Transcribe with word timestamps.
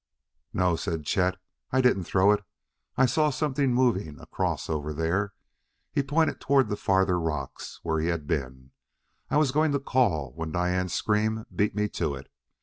"No," 0.51 0.75
said 0.75 1.05
Chet; 1.05 1.37
"I 1.69 1.79
didn't 1.79 2.05
throw 2.05 2.31
it. 2.31 2.43
I 2.97 3.05
saw 3.05 3.29
something 3.29 3.71
moving 3.71 4.13
over 4.15 4.23
across 4.23 4.65
there" 4.65 5.33
he 5.91 6.01
pointed 6.01 6.41
toward 6.41 6.69
the 6.69 6.75
farther 6.75 7.19
rocks 7.19 7.79
where 7.83 7.99
he 7.99 8.07
had 8.07 8.25
been 8.25 8.71
"I 9.29 9.37
was 9.37 9.51
going 9.51 9.71
to 9.73 9.79
call 9.79 10.31
when 10.33 10.51
Diane's 10.53 10.95
scream 10.95 11.45
beat 11.55 11.75
me 11.75 11.87
to 11.89 12.15
it. 12.15 12.31